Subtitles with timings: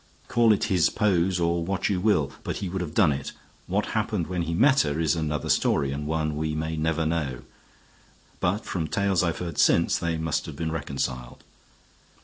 [0.29, 3.33] Call it his pose or what you will, but he would have done it.
[3.67, 7.43] What happened when he met her is another story, and one we may never know,
[8.39, 11.43] but from tales I've heard since, they must have been reconciled.